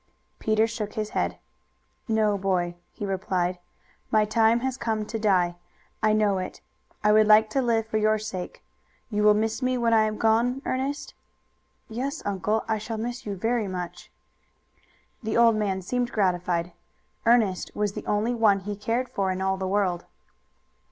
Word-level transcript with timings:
Peter 0.39 0.65
shook 0.65 0.93
his 0.93 1.11
head. 1.11 1.37
"No, 2.07 2.35
boy," 2.35 2.73
he 2.91 3.05
replied; 3.05 3.59
"my 4.09 4.25
time 4.25 4.61
has 4.61 4.75
come 4.75 5.05
to 5.05 5.19
die. 5.19 5.57
I 6.01 6.11
know 6.11 6.39
it. 6.39 6.59
I 7.03 7.11
would 7.11 7.27
like 7.27 7.51
to 7.51 7.61
live 7.61 7.85
for 7.85 7.99
your 7.99 8.17
sake. 8.17 8.63
You 9.11 9.21
will 9.21 9.35
miss 9.35 9.61
me 9.61 9.77
when 9.77 9.93
I 9.93 10.05
am 10.05 10.17
gone, 10.17 10.63
Ernest?" 10.65 11.13
"Yes, 11.87 12.23
uncle, 12.25 12.65
I 12.67 12.79
shall 12.79 12.97
miss 12.97 13.27
you 13.27 13.35
very 13.37 13.67
much." 13.67 14.09
The 15.21 15.37
old 15.37 15.55
man 15.55 15.83
seemed 15.83 16.11
gratified. 16.11 16.71
Ernest 17.27 17.69
was 17.75 17.93
the 17.93 18.07
only 18.07 18.33
one 18.33 18.61
he 18.61 18.75
cared 18.75 19.07
for 19.07 19.31
in 19.31 19.39
all 19.39 19.55
the 19.57 19.67
world. 19.67 20.05